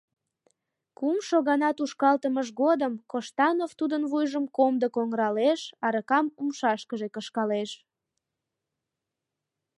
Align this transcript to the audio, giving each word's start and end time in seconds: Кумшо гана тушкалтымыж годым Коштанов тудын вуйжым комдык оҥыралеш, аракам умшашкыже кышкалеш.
Кумшо 0.97 1.37
гана 1.49 1.69
тушкалтымыж 1.77 2.47
годым 2.61 2.93
Коштанов 3.11 3.71
тудын 3.79 4.03
вуйжым 4.11 4.45
комдык 4.57 4.93
оҥыралеш, 5.01 5.61
аракам 5.85 6.25
умшашкыже 6.41 7.07
кышкалеш. 7.15 7.71